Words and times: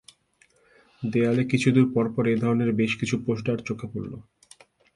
দেয়ালে 1.03 1.43
কিছুদূর 1.43 1.87
পরপর 1.93 2.23
এ 2.27 2.35
ধরনের 2.35 2.71
বেশ 2.71 2.91
কিছু 2.95 3.15
পোস্টার 3.25 3.57
চোখে 3.67 3.87
পড়ল। 3.93 4.13